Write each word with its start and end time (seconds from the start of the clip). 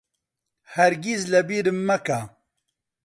هەرگیز 0.73 1.21
لەبیرم 1.33 1.79
مەکە. 1.87 2.19